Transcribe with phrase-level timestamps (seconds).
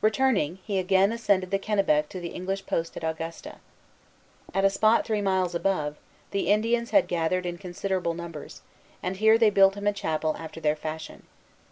[0.00, 3.56] Returning, he again ascended the Kennebec to the English post at Augusta.
[4.54, 5.96] At a spot three miles above
[6.30, 8.62] the Indians had gathered in considerable numbers,
[9.02, 11.24] and here they built him a chapel after their fashion.